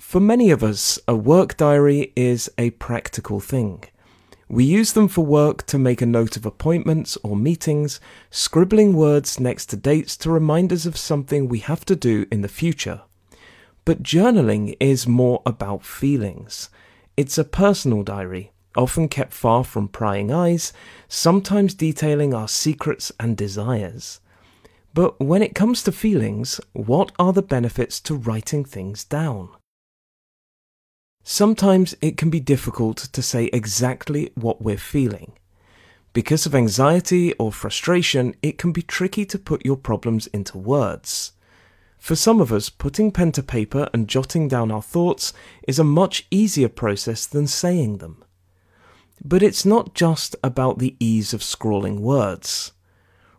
[0.00, 3.84] For many of us, a work diary is a practical thing.
[4.48, 8.00] We use them for work to make a note of appointments or meetings,
[8.30, 12.40] scribbling words next to dates to remind us of something we have to do in
[12.40, 13.02] the future.
[13.84, 16.70] But journaling is more about feelings.
[17.18, 20.72] It's a personal diary, often kept far from prying eyes,
[21.08, 24.20] sometimes detailing our secrets and desires.
[24.94, 29.50] But when it comes to feelings, what are the benefits to writing things down?
[31.30, 35.34] Sometimes it can be difficult to say exactly what we're feeling.
[36.14, 41.32] Because of anxiety or frustration, it can be tricky to put your problems into words.
[41.98, 45.34] For some of us, putting pen to paper and jotting down our thoughts
[45.68, 48.24] is a much easier process than saying them.
[49.22, 52.72] But it's not just about the ease of scrawling words.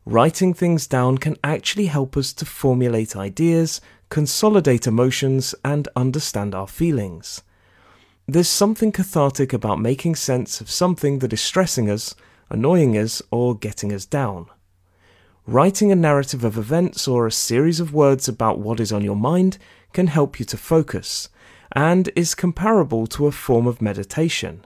[0.05, 6.67] Writing things down can actually help us to formulate ideas, consolidate emotions, and understand our
[6.67, 7.41] feelings.
[8.31, 12.13] There's something cathartic about making sense of something that is stressing us,
[12.51, 14.45] annoying us, or getting us down.
[15.48, 19.15] Writing a narrative of events or a series of words about what is on your
[19.15, 19.57] mind
[19.93, 21.29] can help you to focus,
[21.71, 24.63] and is comparable to a form of meditation.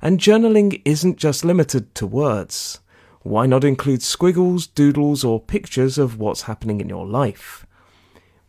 [0.00, 2.78] And journaling isn't just limited to words.
[3.22, 7.66] Why not include squiggles, doodles, or pictures of what's happening in your life?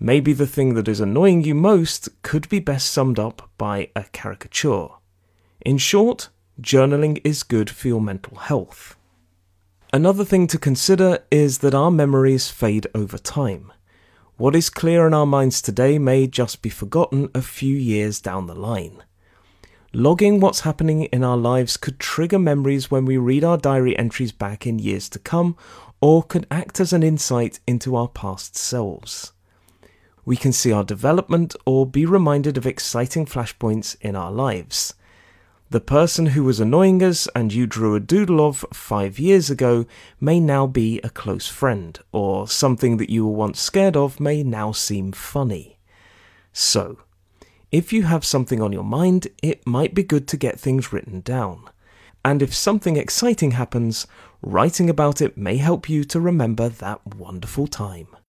[0.01, 4.05] Maybe the thing that is annoying you most could be best summed up by a
[4.05, 4.87] caricature.
[5.59, 6.29] In short,
[6.61, 8.95] journaling is good for your mental health.
[9.91, 13.73] Another thing to consider is that our memories fade over time.
[14.37, 18.47] What is clear in our minds today may just be forgotten a few years down
[18.47, 19.03] the line.
[19.91, 24.31] Logging what's happening in our lives could trigger memories when we read our diary entries
[24.31, 25.57] back in years to come,
[25.99, 29.33] or could act as an insight into our past selves
[30.29, 34.93] we can see our development or be reminded of exciting flashpoints in our lives.
[35.71, 39.87] The person who was annoying us and you drew a doodle of five years ago
[40.21, 44.43] may now be a close friend, or something that you were once scared of may
[44.43, 45.79] now seem funny.
[46.53, 46.99] So,
[47.71, 51.21] if you have something on your mind, it might be good to get things written
[51.21, 51.71] down.
[52.23, 54.05] And if something exciting happens,
[54.43, 58.09] writing about it may help you to remember that wonderful time.